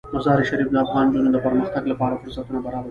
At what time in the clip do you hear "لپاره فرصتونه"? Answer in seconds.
1.91-2.59